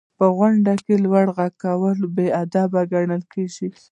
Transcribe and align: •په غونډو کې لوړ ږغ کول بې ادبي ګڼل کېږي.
•په 0.17 0.25
غونډو 0.35 0.73
کې 0.85 0.95
لوړ 1.05 1.25
ږغ 1.35 1.39
کول 1.63 1.97
بې 2.15 2.27
ادبي 2.43 2.81
ګڼل 2.93 3.23
کېږي. 3.33 3.67